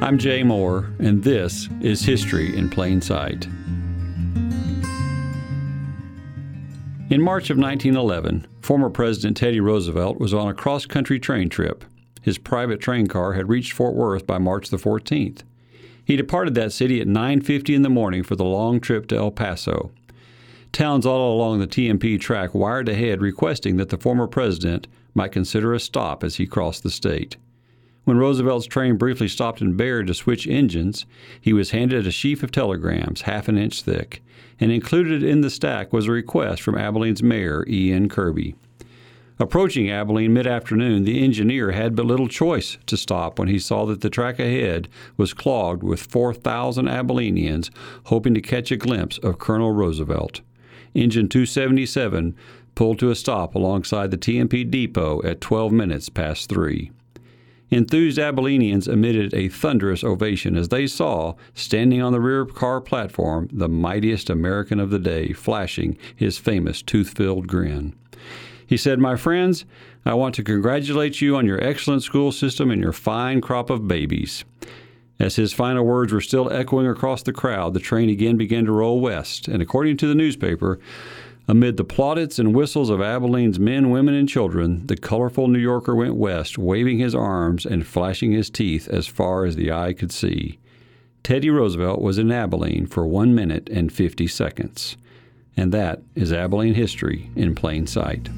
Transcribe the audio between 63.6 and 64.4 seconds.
mightiest